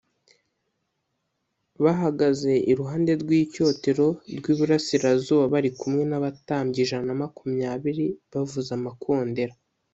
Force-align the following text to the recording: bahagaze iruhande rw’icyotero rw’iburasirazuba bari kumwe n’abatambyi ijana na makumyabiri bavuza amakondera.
bahagaze 1.83 2.53
iruhande 2.71 3.11
rw’icyotero 3.21 4.07
rw’iburasirazuba 4.37 5.43
bari 5.53 5.69
kumwe 5.79 6.03
n’abatambyi 6.09 6.79
ijana 6.85 7.05
na 7.09 7.15
makumyabiri 7.21 8.05
bavuza 8.31 8.71
amakondera. 8.79 9.53